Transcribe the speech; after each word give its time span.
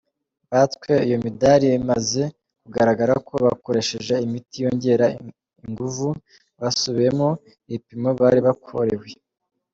Batswe 0.51 0.93
iyo 1.07 1.17
midari 1.25 1.65
bimaze 1.73 2.21
kugaragara 2.61 3.13
ko 3.27 3.33
bakoresheje 3.45 4.13
imiti 4.25 4.55
yongera 4.65 5.05
inguvu, 5.63 6.09
hasubiwemwo 6.59 7.29
ibipimo 7.69 8.09
bari 8.19 8.39
bakorewe. 8.49 9.07